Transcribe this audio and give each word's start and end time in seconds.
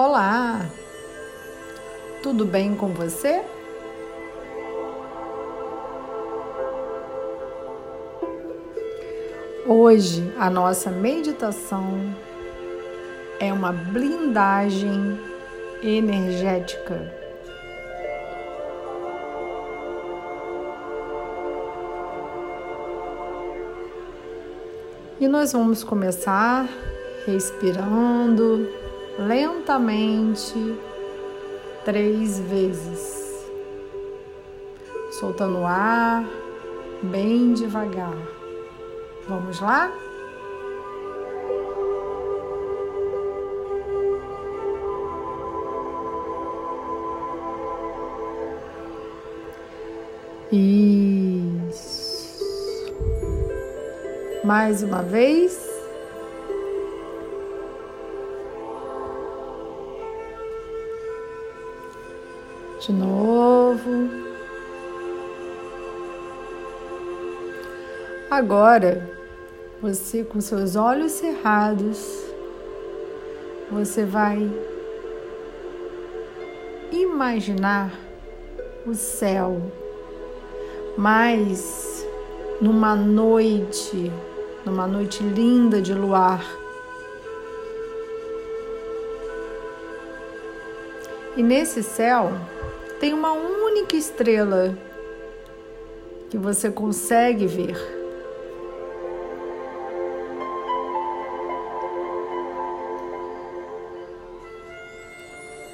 Olá! 0.00 0.64
Tudo 2.22 2.44
bem 2.44 2.76
com 2.76 2.92
você? 2.92 3.42
Hoje 9.66 10.32
a 10.38 10.48
nossa 10.48 10.92
meditação 10.92 12.14
é 13.40 13.52
uma 13.52 13.72
blindagem 13.72 15.18
energética. 15.82 17.12
E 25.18 25.26
nós 25.26 25.52
vamos 25.52 25.82
começar 25.82 26.68
respirando 27.26 28.87
lentamente 29.18 30.78
três 31.84 32.38
vezes, 32.38 33.44
soltando 35.10 35.58
o 35.58 35.66
ar 35.66 36.24
bem 37.02 37.52
devagar. 37.52 38.16
Vamos 39.26 39.60
lá? 39.60 39.92
Isso. 50.50 51.98
Mais 54.44 54.82
uma 54.82 55.02
vez. 55.02 55.67
De 62.88 62.94
novo. 62.94 64.08
Agora, 68.30 69.06
você 69.82 70.24
com 70.24 70.40
seus 70.40 70.74
olhos 70.74 71.12
cerrados, 71.12 71.98
você 73.70 74.06
vai 74.06 74.50
imaginar 76.90 77.92
o 78.86 78.94
céu, 78.94 79.60
mas 80.96 82.06
numa 82.58 82.96
noite, 82.96 84.10
numa 84.64 84.86
noite 84.86 85.22
linda 85.22 85.82
de 85.82 85.92
luar. 85.92 86.42
E 91.36 91.42
nesse 91.42 91.82
céu, 91.82 92.32
tem 93.00 93.14
uma 93.14 93.32
única 93.32 93.96
estrela 93.96 94.76
que 96.30 96.36
você 96.36 96.70
consegue 96.70 97.46
ver. 97.46 97.76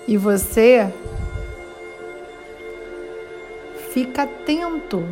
E 0.07 0.19
você 0.19 0.93
fica 3.91 4.25
atento, 4.25 5.03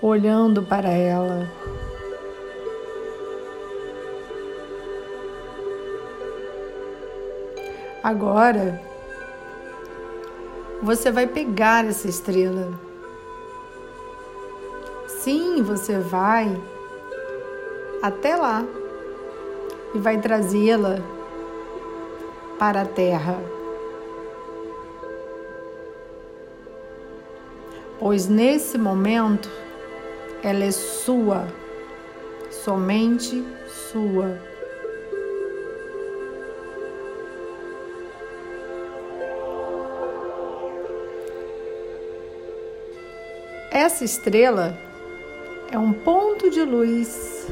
olhando 0.00 0.62
para 0.62 0.90
ela. 0.90 1.50
Agora, 8.02 8.91
você 10.82 11.12
vai 11.12 11.28
pegar 11.28 11.86
essa 11.86 12.08
estrela. 12.08 12.68
Sim, 15.06 15.62
você 15.62 15.98
vai 15.98 16.60
até 18.02 18.34
lá 18.34 18.66
e 19.94 19.98
vai 19.98 20.20
trazê-la 20.20 20.98
para 22.58 22.82
a 22.82 22.86
terra. 22.86 23.38
Pois 28.00 28.26
nesse 28.26 28.76
momento 28.76 29.48
ela 30.42 30.64
é 30.64 30.72
sua, 30.72 31.46
somente 32.50 33.46
sua. 33.92 34.51
Essa 43.84 44.04
estrela 44.04 44.78
é 45.68 45.76
um 45.76 45.92
ponto 45.92 46.48
de 46.48 46.62
luz, 46.62 47.48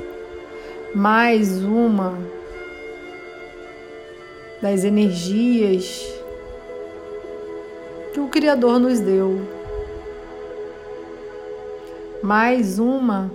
mais 0.95 1.61
uma 1.65 2.17
das 4.63 4.85
energias 4.85 6.07
que 8.15 8.21
o 8.21 8.29
Criador 8.29 8.79
nos 8.79 9.01
deu. 9.01 9.41
Mais 12.23 12.79
uma 12.79 13.29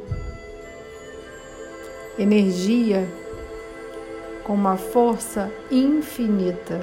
energia 2.17 3.05
com 4.45 4.53
uma 4.53 4.77
força 4.77 5.51
infinita. 5.69 6.79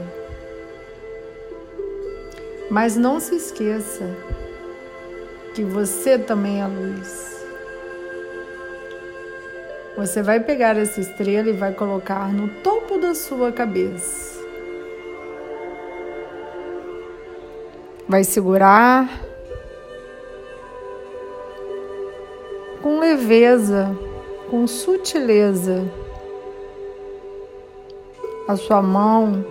Mas 2.71 2.99
não 2.99 3.19
se 3.19 3.35
esqueça 3.35 4.15
que 5.55 5.63
você 5.63 6.19
também 6.19 6.61
é 6.61 6.67
luz. 6.67 7.33
Você 9.97 10.23
vai 10.23 10.41
pegar 10.41 10.77
essa 10.77 11.01
estrela 11.01 11.51
e 11.51 11.53
vai 11.53 11.73
colocar 11.73 12.33
no 12.33 12.49
topo 12.63 12.99
da 12.99 13.15
sua 13.15 13.53
cabeça. 13.53 14.41
Vai 18.09 18.25
segurar 18.25 19.09
com 22.83 22.99
leveza, 22.99 23.97
com 24.51 24.67
sutileza. 24.67 25.85
A 28.49 28.57
sua 28.57 28.83
mão 28.83 29.45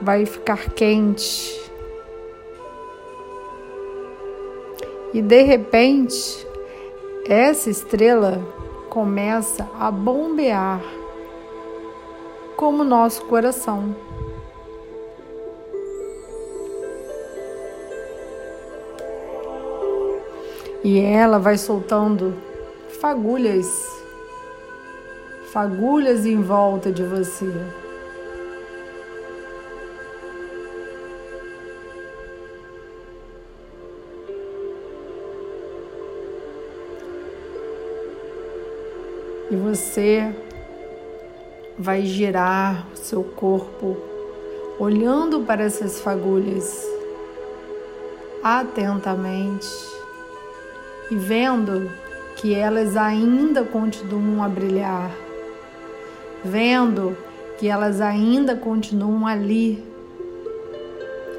vai 0.00 0.24
ficar 0.24 0.70
quente. 0.70 1.65
E 5.16 5.22
de 5.22 5.40
repente, 5.44 6.46
essa 7.26 7.70
estrela 7.70 8.38
começa 8.90 9.66
a 9.80 9.90
bombear 9.90 10.82
como 12.54 12.84
nosso 12.84 13.24
coração. 13.24 13.96
E 20.84 21.00
ela 21.00 21.38
vai 21.38 21.56
soltando 21.56 22.34
fagulhas, 23.00 23.66
fagulhas 25.50 26.26
em 26.26 26.42
volta 26.42 26.92
de 26.92 27.02
você. 27.02 27.50
E 39.50 39.56
você 39.56 40.34
vai 41.78 42.02
girar 42.02 42.86
o 42.92 42.96
seu 42.96 43.22
corpo 43.22 43.96
olhando 44.78 45.40
para 45.40 45.62
essas 45.62 46.00
fagulhas 46.00 46.84
atentamente 48.42 49.68
e 51.10 51.16
vendo 51.16 51.90
que 52.36 52.54
elas 52.54 52.96
ainda 52.96 53.64
continuam 53.64 54.42
a 54.42 54.48
brilhar, 54.48 55.10
vendo 56.44 57.16
que 57.58 57.68
elas 57.68 58.00
ainda 58.00 58.54
continuam 58.56 59.26
ali 59.26 59.82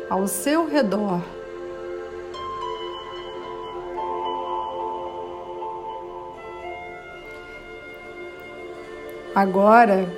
ao 0.09 0.27
seu 0.27 0.67
redor. 0.67 1.21
Agora 9.37 10.11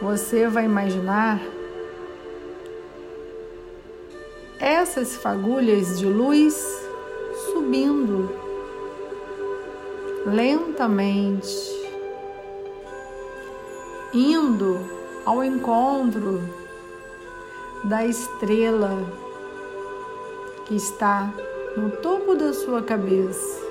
você 0.00 0.46
vai 0.46 0.66
imaginar 0.66 1.40
essas 4.60 5.16
fagulhas 5.16 5.98
de 5.98 6.06
luz 6.06 6.54
subindo 7.50 8.30
lentamente, 10.26 11.58
indo 14.12 14.78
ao 15.26 15.42
encontro 15.42 16.40
da 17.82 18.06
estrela 18.06 18.92
que 20.66 20.76
está 20.76 21.34
no 21.76 21.90
topo 21.96 22.36
da 22.36 22.52
sua 22.52 22.80
cabeça. 22.80 23.63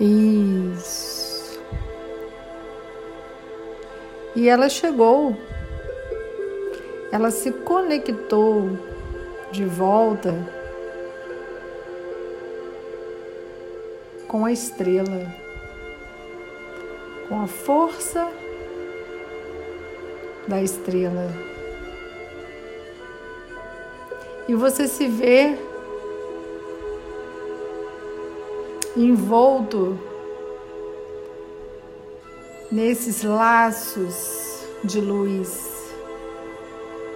Isso. 0.00 1.62
E 4.34 4.48
ela 4.48 4.68
chegou, 4.68 5.36
ela 7.12 7.30
se 7.30 7.52
conectou 7.52 8.76
de 9.52 9.64
volta 9.64 10.34
com 14.26 14.44
a 14.44 14.50
estrela, 14.50 15.32
com 17.28 17.40
a 17.40 17.46
força 17.46 18.28
da 20.48 20.60
estrela. 20.60 21.30
E 24.48 24.54
você 24.54 24.88
se 24.88 25.06
vê 25.06 25.56
envolto 28.96 29.98
nesses 32.70 33.22
laços 33.22 34.66
de 34.82 35.00
luz, 35.00 35.92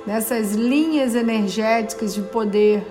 nessas 0.07 0.55
linhas 0.55 1.15
energéticas 1.15 2.15
de 2.15 2.23
poder. 2.23 2.85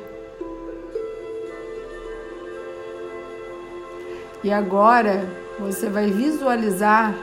E 4.43 4.51
agora 4.51 5.27
você 5.59 5.89
vai 5.89 6.11
visualizar 6.11 7.13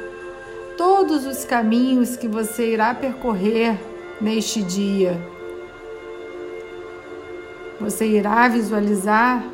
todos 0.76 1.25
os 1.25 1.44
caminhos 1.44 2.17
que 2.17 2.28
você 2.28 2.72
irá 2.72 2.94
percorrer 2.94 3.78
neste 4.20 4.62
dia. 4.62 5.19
Você 7.81 8.06
irá 8.06 8.49
visualizar 8.49 9.44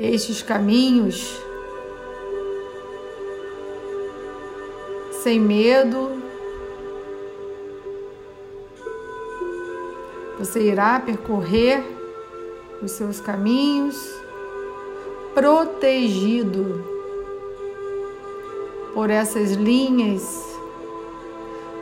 estes 0.00 0.42
caminhos 0.42 1.38
sem 5.22 5.38
medo. 5.38 6.10
Você 10.38 10.62
irá 10.62 10.98
percorrer 10.98 11.84
os 12.82 12.92
seus 12.92 13.20
caminhos 13.20 13.96
protegido 15.34 16.82
por 18.94 19.10
essas 19.10 19.52
linhas. 19.52 20.22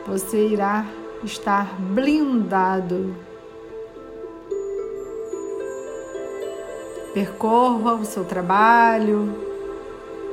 Você 0.05 0.47
irá 0.47 0.85
estar 1.23 1.73
blindado. 1.79 3.15
Percorra 7.13 7.95
o 7.95 8.05
seu 8.05 8.23
trabalho, 8.23 9.35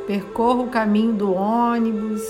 percorra 0.06 0.62
o 0.62 0.70
caminho 0.70 1.14
do 1.14 1.32
ônibus. 1.32 2.23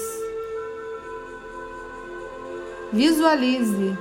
Visualize. 2.93 3.97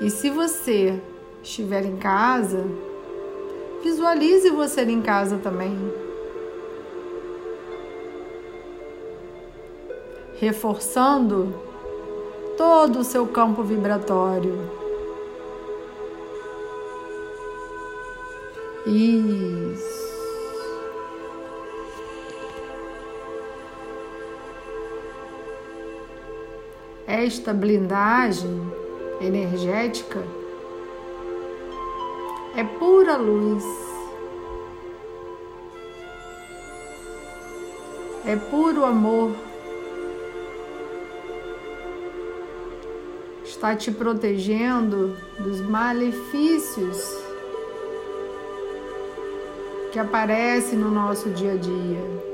E 0.00 0.08
se 0.08 0.30
você 0.30 0.98
estiver 1.42 1.84
em 1.84 1.96
casa, 1.96 2.64
visualize 3.82 4.48
você 4.50 4.82
em 4.82 5.02
casa 5.02 5.36
também. 5.38 5.76
Reforçando 10.38 11.52
todo 12.56 13.00
o 13.00 13.04
seu 13.04 13.26
campo 13.26 13.62
vibratório. 13.62 14.79
Isso. 18.86 20.00
Esta 27.06 27.52
blindagem 27.52 28.60
energética 29.20 30.24
é 32.56 32.64
pura 32.64 33.16
luz, 33.16 33.64
é 38.24 38.36
puro 38.36 38.84
amor. 38.84 39.32
Está 43.44 43.76
te 43.76 43.90
protegendo 43.90 45.16
dos 45.38 45.60
malefícios 45.60 47.29
que 49.90 49.98
aparece 49.98 50.76
no 50.76 50.90
nosso 50.90 51.30
dia 51.30 51.52
a 51.52 51.56
dia. 51.56 52.30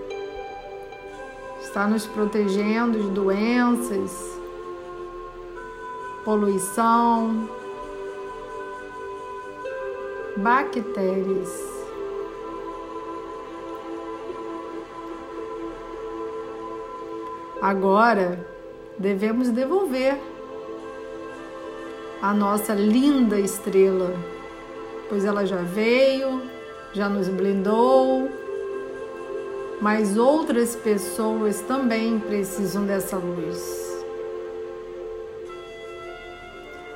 Está 1.60 1.86
nos 1.86 2.06
protegendo 2.06 3.00
de 3.00 3.10
doenças, 3.10 4.38
poluição, 6.24 7.48
bactérias. 10.36 11.76
Agora 17.60 18.46
devemos 18.98 19.48
devolver 19.48 20.18
a 22.20 22.32
nossa 22.32 22.74
linda 22.74 23.38
estrela, 23.38 24.14
pois 25.08 25.24
ela 25.24 25.46
já 25.46 25.62
veio, 25.62 26.55
já 26.96 27.10
nos 27.10 27.28
blindou, 27.28 28.30
mas 29.82 30.16
outras 30.16 30.74
pessoas 30.74 31.60
também 31.60 32.18
precisam 32.18 32.86
dessa 32.86 33.18
luz. 33.18 34.02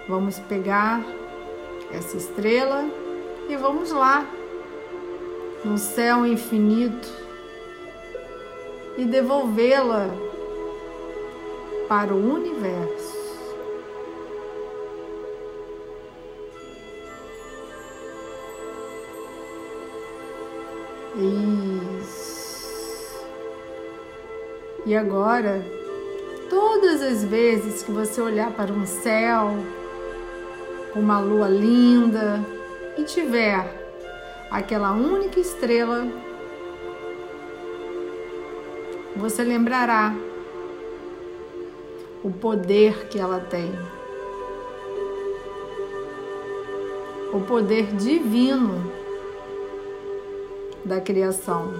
Vamos 0.09 0.39
pegar 0.41 1.05
essa 1.93 2.17
estrela 2.17 2.89
e 3.47 3.57
vamos 3.57 3.91
lá 3.91 4.27
no 5.63 5.77
céu 5.77 6.25
infinito 6.25 7.09
e 8.97 9.05
devolvê-la 9.05 10.09
para 11.87 12.15
o 12.15 12.35
universo. 12.35 13.20
Isso. 21.21 23.27
E 24.87 24.97
agora, 24.97 25.63
todas 26.49 27.03
as 27.03 27.23
vezes 27.23 27.83
que 27.83 27.93
você 27.93 28.23
olhar 28.23 28.51
para 28.53 28.73
um 28.73 28.87
céu, 28.87 29.55
uma 30.95 31.21
lua 31.21 31.49
linda 31.49 32.41
e 32.97 33.05
tiver 33.05 33.79
aquela 34.51 34.93
única 34.93 35.39
estrela, 35.39 36.09
você 39.15 39.45
lembrará 39.45 40.15
o 42.25 42.31
poder 42.31 43.09
que 43.09 43.19
ela 43.19 43.41
tem. 43.41 43.71
O 47.33 47.41
poder 47.41 47.95
divino 47.95 49.00
da 50.91 51.01
criação. 51.01 51.73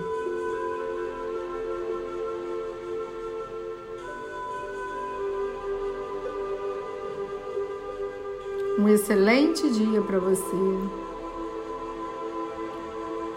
Um 8.79 8.89
excelente 8.89 9.69
dia 9.73 10.01
para 10.01 10.21
você. 10.21 10.57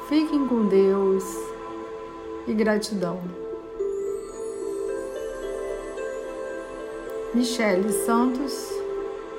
Fiquem 0.08 0.48
com 0.48 0.68
Deus 0.68 1.24
e 2.46 2.54
gratidão. 2.54 3.20
Michele 7.34 7.92
Santos, 7.92 8.70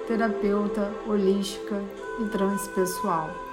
terapeuta 0.08 0.92
holística 1.06 1.80
e 2.20 2.28
transpessoal. 2.30 3.43